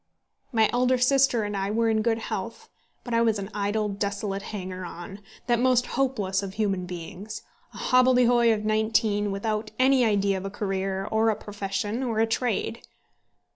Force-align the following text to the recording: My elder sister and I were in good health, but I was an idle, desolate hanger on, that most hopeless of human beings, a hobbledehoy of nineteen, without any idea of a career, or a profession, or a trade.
My 0.51 0.67
elder 0.73 0.97
sister 0.97 1.43
and 1.43 1.55
I 1.55 1.69
were 1.69 1.87
in 1.87 2.01
good 2.01 2.17
health, 2.17 2.69
but 3.03 3.13
I 3.13 3.21
was 3.21 3.37
an 3.37 3.51
idle, 3.53 3.87
desolate 3.87 4.41
hanger 4.41 4.83
on, 4.83 5.19
that 5.45 5.59
most 5.59 5.85
hopeless 5.93 6.41
of 6.41 6.55
human 6.55 6.87
beings, 6.87 7.43
a 7.71 7.77
hobbledehoy 7.77 8.51
of 8.51 8.65
nineteen, 8.65 9.29
without 9.31 9.69
any 9.77 10.03
idea 10.03 10.39
of 10.39 10.45
a 10.45 10.49
career, 10.49 11.05
or 11.11 11.29
a 11.29 11.35
profession, 11.35 12.01
or 12.01 12.17
a 12.17 12.25
trade. 12.25 12.81